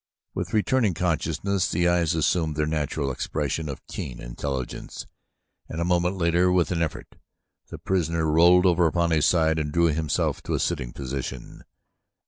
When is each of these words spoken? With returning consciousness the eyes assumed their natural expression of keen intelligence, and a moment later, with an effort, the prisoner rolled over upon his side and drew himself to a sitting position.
With 0.33 0.51
returning 0.55 0.95
consciousness 0.95 1.69
the 1.69 1.87
eyes 1.87 2.15
assumed 2.15 2.55
their 2.55 2.65
natural 2.65 3.11
expression 3.11 3.69
of 3.69 3.85
keen 3.85 4.19
intelligence, 4.19 5.05
and 5.69 5.79
a 5.79 5.85
moment 5.85 6.17
later, 6.17 6.51
with 6.51 6.71
an 6.71 6.81
effort, 6.81 7.17
the 7.69 7.77
prisoner 7.77 8.25
rolled 8.25 8.65
over 8.65 8.87
upon 8.87 9.11
his 9.11 9.27
side 9.27 9.59
and 9.59 9.71
drew 9.71 9.85
himself 9.93 10.41
to 10.41 10.55
a 10.55 10.59
sitting 10.59 10.91
position. 10.91 11.61